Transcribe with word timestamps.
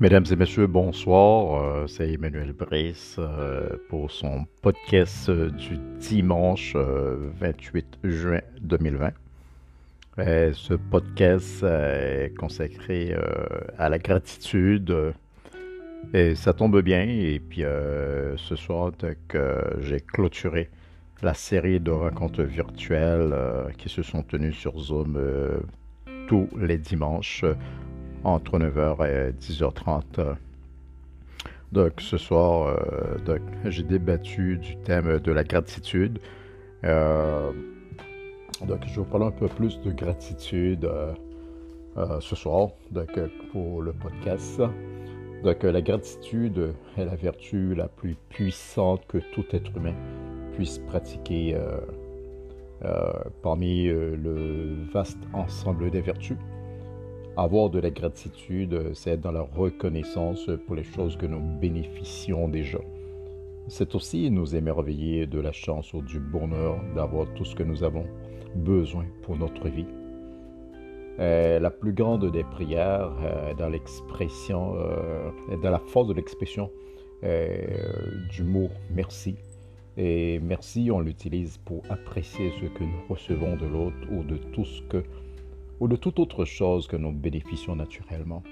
Mesdames 0.00 0.24
et 0.30 0.36
messieurs, 0.36 0.66
bonsoir. 0.66 1.62
Euh, 1.62 1.86
c'est 1.86 2.10
Emmanuel 2.10 2.54
Brice 2.54 3.16
euh, 3.18 3.68
pour 3.90 4.10
son 4.10 4.46
podcast 4.62 5.28
euh, 5.28 5.50
du 5.50 5.76
dimanche 5.98 6.74
28 6.74 7.98
juin 8.04 8.40
2020. 8.62 9.10
ce 10.16 10.72
podcast 10.72 11.62
est 11.64 12.34
consacré 12.38 13.14
à 13.76 13.90
la 13.90 13.98
gratitude 13.98 15.12
et 16.14 16.34
ça 16.34 16.54
tombe 16.54 16.80
bien. 16.80 17.02
Et 17.02 17.38
puis 17.38 17.60
ce 17.62 18.56
soir, 18.56 18.92
j'ai 19.80 20.00
clôturé 20.00 20.70
la 21.20 21.34
série 21.34 21.78
de 21.78 21.90
rencontres 21.90 22.42
virtuelles 22.42 23.34
qui 23.76 23.90
se 23.90 24.02
sont 24.02 24.22
tenues 24.22 24.54
sur 24.54 24.78
Zoom 24.78 25.20
tous 26.26 26.48
les 26.58 26.78
dimanches 26.78 27.44
entre 28.24 28.58
9h 28.58 29.06
et 29.06 29.32
10h30. 29.32 30.36
Donc 31.72 32.00
ce 32.00 32.18
soir, 32.18 32.68
euh, 33.28 33.38
j'ai 33.66 33.84
débattu 33.84 34.58
du 34.58 34.76
thème 34.78 35.20
de 35.20 35.32
la 35.32 35.44
gratitude. 35.44 36.18
Euh, 36.84 37.52
donc 38.66 38.80
je 38.86 38.88
vais 38.88 38.96
vous 38.96 39.04
parler 39.04 39.26
un 39.26 39.30
peu 39.30 39.46
plus 39.46 39.80
de 39.80 39.92
gratitude 39.92 40.84
euh, 40.84 42.20
ce 42.20 42.34
soir 42.34 42.70
donc, 42.90 43.18
pour 43.52 43.82
le 43.82 43.92
podcast. 43.92 44.60
Donc 45.44 45.62
la 45.62 45.80
gratitude 45.80 46.74
est 46.98 47.04
la 47.04 47.14
vertu 47.14 47.74
la 47.74 47.88
plus 47.88 48.16
puissante 48.28 49.06
que 49.06 49.18
tout 49.32 49.44
être 49.52 49.74
humain 49.76 49.94
puisse 50.54 50.78
pratiquer 50.80 51.56
parmi 53.42 53.84
le 53.84 54.86
vaste 54.92 55.20
ensemble 55.32 55.90
des 55.90 56.00
vertus. 56.00 56.36
Avoir 57.40 57.70
de 57.70 57.78
la 57.78 57.88
gratitude, 57.88 58.90
c'est 58.92 59.12
être 59.12 59.22
dans 59.22 59.32
la 59.32 59.40
reconnaissance 59.40 60.50
pour 60.66 60.76
les 60.76 60.84
choses 60.84 61.16
que 61.16 61.24
nous 61.24 61.40
bénéficions 61.40 62.48
déjà. 62.48 62.80
C'est 63.66 63.94
aussi 63.94 64.30
nous 64.30 64.54
émerveiller 64.54 65.26
de 65.26 65.40
la 65.40 65.50
chance 65.50 65.94
ou 65.94 66.02
du 66.02 66.20
bonheur 66.20 66.78
d'avoir 66.94 67.32
tout 67.32 67.46
ce 67.46 67.54
que 67.54 67.62
nous 67.62 67.82
avons 67.82 68.04
besoin 68.54 69.06
pour 69.22 69.38
notre 69.38 69.68
vie. 69.68 69.86
Euh, 71.18 71.58
la 71.60 71.70
plus 71.70 71.94
grande 71.94 72.30
des 72.30 72.44
prières 72.44 73.10
euh, 73.22 73.54
dans 73.54 73.70
l'expression, 73.70 74.74
euh, 74.76 75.30
dans 75.62 75.70
la 75.70 75.78
force 75.78 76.08
de 76.08 76.12
l'expression 76.12 76.70
du 77.22 78.42
mot 78.42 78.68
merci. 78.90 79.36
Et 79.96 80.40
merci, 80.40 80.90
on 80.92 81.00
l'utilise 81.00 81.56
pour 81.64 81.82
apprécier 81.88 82.52
ce 82.60 82.66
que 82.66 82.84
nous 82.84 83.00
recevons 83.08 83.56
de 83.56 83.66
l'autre 83.66 83.96
ou 84.10 84.24
de 84.24 84.36
tout 84.52 84.66
ce 84.66 84.82
que 84.82 85.02
ou 85.80 85.88
de 85.88 85.96
toute 85.96 86.18
autre 86.20 86.44
chose 86.44 86.86
que 86.86 86.96
nous 86.96 87.10
bénéficions 87.10 87.74
naturellement. 87.74 88.42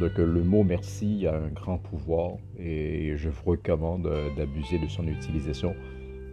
Donc 0.00 0.16
le 0.16 0.42
mot 0.42 0.64
merci 0.64 1.26
a 1.26 1.36
un 1.36 1.48
grand 1.48 1.78
pouvoir 1.78 2.32
et 2.58 3.16
je 3.16 3.28
vous 3.28 3.50
recommande 3.50 4.10
d'abuser 4.36 4.78
de 4.78 4.86
son 4.88 5.06
utilisation 5.06 5.74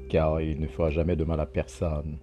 car 0.10 0.42
il 0.42 0.60
ne 0.60 0.68
fera 0.68 0.90
jamais 0.90 1.16
de 1.16 1.24
mal 1.24 1.40
à 1.40 1.46
personne. 1.46 2.18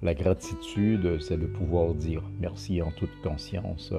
La 0.00 0.14
gratitude, 0.14 1.20
c'est 1.20 1.38
de 1.38 1.46
pouvoir 1.46 1.94
dire 1.94 2.22
merci 2.38 2.80
en 2.82 2.92
toute 2.92 3.20
conscience. 3.22 3.92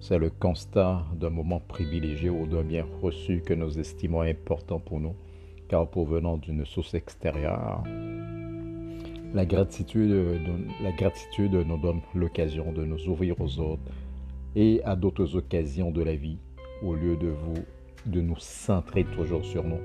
C'est 0.00 0.16
le 0.16 0.30
constat 0.30 1.04
d'un 1.14 1.28
moment 1.28 1.60
privilégié 1.60 2.30
ou 2.30 2.46
d'un 2.46 2.62
bien 2.62 2.86
reçu 3.02 3.42
que 3.44 3.52
nous 3.52 3.78
estimons 3.78 4.22
important 4.22 4.80
pour 4.80 4.98
nous, 4.98 5.14
car 5.68 5.86
provenant 5.88 6.38
d'une 6.38 6.64
source 6.64 6.94
extérieure, 6.94 7.84
la 9.34 9.46
gratitude, 9.46 10.40
la 10.82 10.92
gratitude 10.92 11.54
nous 11.54 11.78
donne 11.78 12.00
l'occasion 12.14 12.72
de 12.72 12.84
nous 12.84 13.08
ouvrir 13.08 13.40
aux 13.40 13.58
autres 13.60 13.82
et 14.56 14.82
à 14.84 14.96
d'autres 14.96 15.36
occasions 15.36 15.90
de 15.90 16.02
la 16.02 16.16
vie 16.16 16.38
au 16.82 16.94
lieu 16.94 17.16
de, 17.16 17.28
vous, 17.28 17.62
de 18.06 18.20
nous 18.20 18.38
centrer 18.38 19.04
toujours 19.04 19.44
sur 19.44 19.62
nous. 19.62 19.80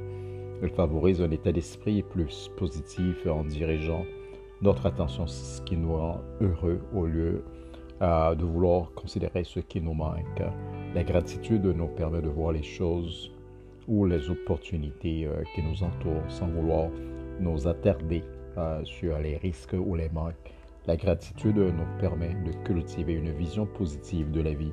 Elle 0.64 0.72
favorise 0.72 1.22
un 1.22 1.30
état 1.32 1.52
d'esprit 1.52 2.02
plus 2.02 2.50
positif 2.58 3.28
en 3.28 3.44
dirigeant 3.44 4.04
notre 4.62 4.86
attention 4.86 5.28
sur 5.28 5.46
ce 5.46 5.62
qui 5.62 5.78
nous 5.78 5.96
rend 5.96 6.22
heureux 6.42 6.82
au 6.94 7.06
lieu 7.06 7.44
euh, 8.02 8.34
de 8.36 8.46
vouloir 8.46 8.92
considérer 8.94 9.44
ce 9.44 9.60
qui 9.60 9.82
nous 9.82 9.94
manque. 9.94 10.42
La 10.96 11.04
gratitude 11.04 11.66
nous 11.66 11.88
permet 11.88 12.22
de 12.22 12.30
voir 12.30 12.52
les 12.54 12.64
choses 12.64 13.32
ou 13.88 14.06
les 14.06 14.30
opportunités 14.30 15.28
euh, 15.28 15.44
qui 15.54 15.62
nous 15.62 15.84
entourent 15.84 16.30
sans 16.30 16.48
vouloir 16.48 16.90
nous 17.40 17.68
attarder 17.68 18.24
sur 18.84 19.18
les 19.20 19.38
risques 19.38 19.76
ou 19.78 19.96
les 19.96 20.10
manques. 20.10 20.36
La 20.88 20.98
gratitude 20.98 21.58
nous 21.58 22.00
permet 22.00 22.36
de 22.46 22.52
cultiver 22.64 23.14
une 23.14 23.32
vision 23.32 23.66
positive 23.66 24.32
de 24.32 24.42
la 24.42 24.54
vie 24.54 24.72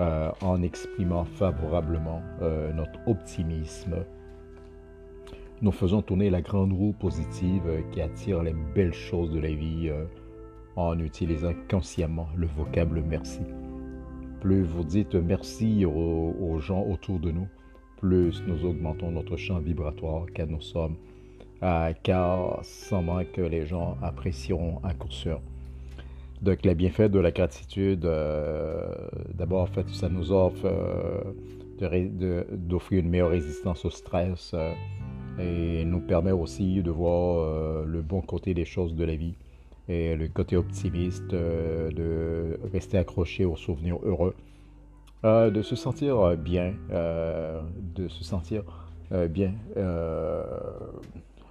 euh, 0.00 0.30
en 0.42 0.62
exprimant 0.62 1.24
favorablement 1.24 2.20
euh, 2.42 2.72
notre 2.72 2.98
optimisme. 3.06 4.04
Nous 5.60 5.70
faisons 5.72 6.02
tourner 6.02 6.30
la 6.30 6.40
grande 6.40 6.72
roue 6.72 6.92
positive 6.92 7.62
qui 7.92 8.00
attire 8.00 8.42
les 8.42 8.54
belles 8.74 8.92
choses 8.92 9.30
de 9.30 9.38
la 9.38 9.52
vie 9.52 9.88
euh, 9.88 10.04
en 10.76 10.98
utilisant 10.98 11.52
consciemment 11.70 12.28
le 12.36 12.46
vocable 12.46 13.04
merci. 13.06 13.42
Plus 14.40 14.62
vous 14.62 14.84
dites 14.84 15.14
merci 15.14 15.84
aux 15.84 16.58
gens 16.58 16.82
autour 16.82 17.18
de 17.18 17.30
nous, 17.30 17.48
plus 17.98 18.42
nous 18.46 18.64
augmentons 18.64 19.10
notre 19.10 19.36
champ 19.36 19.58
vibratoire 19.58 20.26
car 20.34 20.46
nous 20.46 20.60
sommes 20.60 20.96
euh, 21.64 21.94
car 22.02 22.58
sans 22.62 23.00
manque 23.00 23.38
les 23.38 23.64
gens 23.64 23.96
apprécieront 24.02 24.80
un 24.84 24.92
coup 24.92 25.10
sûr. 25.10 25.40
Donc 26.42 26.62
les 26.62 26.74
bienfaits 26.74 27.10
de 27.10 27.18
la 27.18 27.30
gratitude, 27.30 28.04
euh, 28.04 28.86
d'abord 29.32 29.62
en 29.62 29.66
fait 29.66 29.88
ça 29.88 30.10
nous 30.10 30.30
offre 30.30 30.66
euh, 30.66 32.44
d'offrir 32.52 33.00
une 33.00 33.08
meilleure 33.08 33.30
résistance 33.30 33.86
au 33.86 33.90
stress 33.90 34.54
et 35.38 35.86
nous 35.86 36.00
permet 36.00 36.32
aussi 36.32 36.82
de 36.82 36.90
voir 36.90 37.84
le 37.84 38.02
bon 38.02 38.20
côté 38.20 38.52
des 38.52 38.64
choses 38.64 38.94
de 38.94 39.04
la 39.04 39.16
vie 39.16 39.34
et 39.88 40.14
le 40.16 40.28
côté 40.28 40.56
optimiste, 40.56 41.28
de 41.30 42.58
rester 42.72 42.98
accroché 42.98 43.44
aux 43.44 43.56
souvenirs 43.56 43.98
heureux, 44.04 44.34
de 45.24 45.62
se 45.62 45.76
sentir 45.76 46.36
bien, 46.36 46.74
de 46.90 48.08
se 48.08 48.22
sentir 48.22 48.62
bien 49.30 49.52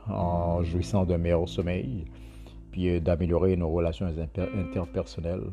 en 0.09 0.63
jouissant 0.63 1.05
d'un 1.05 1.17
meilleur 1.17 1.47
sommeil, 1.47 2.05
puis 2.71 2.89
euh, 2.89 2.99
d'améliorer 2.99 3.55
nos 3.55 3.69
relations 3.69 4.07
interpersonnelles. 4.07 5.51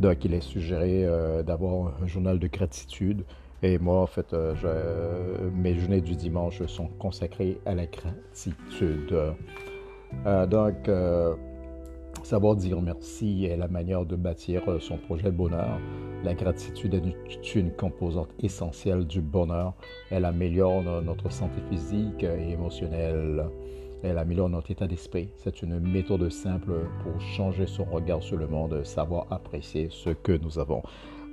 Donc, 0.00 0.24
il 0.24 0.34
est 0.34 0.40
suggéré 0.40 1.04
euh, 1.04 1.42
d'avoir 1.42 1.94
un 2.02 2.06
journal 2.06 2.38
de 2.38 2.46
gratitude. 2.46 3.24
Et 3.62 3.78
moi, 3.78 4.00
en 4.00 4.06
fait, 4.06 4.32
euh, 4.32 5.50
mes 5.52 5.74
journées 5.74 6.00
du 6.00 6.14
dimanche 6.14 6.64
sont 6.66 6.86
consacrées 6.86 7.58
à 7.66 7.74
la 7.74 7.86
gratitude. 7.86 9.12
donc, 10.48 10.88
savoir 12.28 12.56
dire 12.56 12.82
merci 12.82 13.46
est 13.46 13.56
la 13.56 13.68
manière 13.68 14.04
de 14.04 14.14
bâtir 14.14 14.62
son 14.80 14.98
projet 14.98 15.24
de 15.24 15.30
bonheur. 15.30 15.80
La 16.22 16.34
gratitude 16.34 16.92
est 16.94 17.54
une 17.54 17.72
composante 17.72 18.28
essentielle 18.42 19.06
du 19.06 19.22
bonheur. 19.22 19.72
Elle 20.10 20.26
améliore 20.26 20.82
notre 21.02 21.32
santé 21.32 21.62
physique 21.70 22.22
et 22.22 22.50
émotionnelle. 22.52 23.46
Elle 24.02 24.18
améliore 24.18 24.50
notre 24.50 24.70
état 24.70 24.86
d'esprit. 24.86 25.30
C'est 25.36 25.62
une 25.62 25.80
méthode 25.80 26.28
simple 26.28 26.72
pour 27.02 27.18
changer 27.18 27.66
son 27.66 27.84
regard 27.84 28.22
sur 28.22 28.36
le 28.36 28.46
monde, 28.46 28.84
savoir 28.84 29.26
apprécier 29.30 29.88
ce 29.90 30.10
que 30.10 30.32
nous 30.32 30.58
avons. 30.58 30.82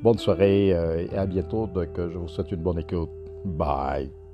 Bonne 0.01 0.17
soirée 0.17 0.73
euh, 0.73 1.07
et 1.12 1.17
à 1.17 1.25
bientôt. 1.25 1.67
Donc, 1.67 1.89
je 1.97 2.17
vous 2.17 2.29
souhaite 2.29 2.53
une 2.53 2.63
bonne 2.63 2.79
écoute. 2.79 3.09
Bye. 3.44 4.25